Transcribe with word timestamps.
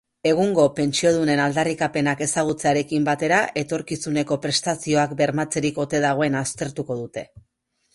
Egungo 0.27 0.63
pentsiodunen 0.77 1.41
aldarrikapenak 1.43 2.25
ezagutzearekin 2.27 3.07
batera, 3.11 3.43
etorkizuneko 3.65 4.41
prestazioak 4.49 5.17
bermatzerik 5.25 5.83
ote 5.89 6.05
dagoen 6.11 6.45
aztertuko 6.47 7.05
dute. 7.07 7.31